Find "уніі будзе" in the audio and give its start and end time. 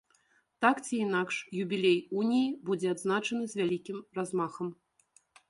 2.21-2.87